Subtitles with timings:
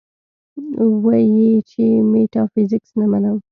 [1.03, 3.37] وې ئې چې ميټافزکس نۀ منم-